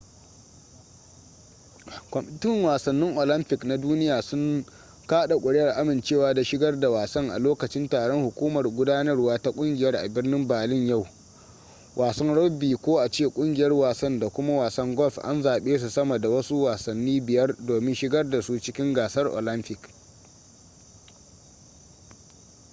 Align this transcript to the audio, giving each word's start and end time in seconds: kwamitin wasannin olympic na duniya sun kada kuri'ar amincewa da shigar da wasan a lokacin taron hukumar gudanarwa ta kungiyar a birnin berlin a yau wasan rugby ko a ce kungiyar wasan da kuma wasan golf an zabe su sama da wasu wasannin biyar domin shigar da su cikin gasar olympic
kwamitin 2.09 2.63
wasannin 2.63 3.17
olympic 3.17 3.63
na 3.63 3.77
duniya 3.77 4.21
sun 4.21 4.65
kada 5.07 5.37
kuri'ar 5.39 5.73
amincewa 5.79 6.33
da 6.33 6.43
shigar 6.43 6.79
da 6.79 6.89
wasan 6.89 7.29
a 7.31 7.39
lokacin 7.39 7.89
taron 7.89 8.23
hukumar 8.23 8.63
gudanarwa 8.67 9.41
ta 9.41 9.51
kungiyar 9.51 9.95
a 9.95 10.07
birnin 10.09 10.47
berlin 10.47 10.83
a 10.83 10.87
yau 10.87 11.07
wasan 11.95 12.33
rugby 12.35 12.75
ko 12.75 12.97
a 12.99 13.09
ce 13.09 13.27
kungiyar 13.33 13.73
wasan 13.73 14.19
da 14.19 14.29
kuma 14.29 14.53
wasan 14.53 14.95
golf 14.95 15.17
an 15.17 15.41
zabe 15.43 15.77
su 15.79 15.89
sama 15.89 16.17
da 16.19 16.29
wasu 16.29 16.63
wasannin 16.63 17.25
biyar 17.25 17.55
domin 17.59 17.93
shigar 17.95 18.29
da 18.29 18.41
su 18.41 18.59
cikin 18.59 18.93
gasar 18.93 19.27
olympic 19.27 19.77